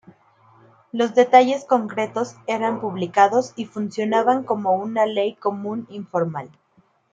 Los 0.91 1.13
detalles 1.13 1.63
concretos 1.63 2.35
eran 2.47 2.81
publicados 2.81 3.53
y 3.55 3.65
funcionaban 3.65 4.43
como 4.43 4.71
una 4.73 5.05
ley 5.05 5.35
común 5.35 5.85
informal. 5.91 6.49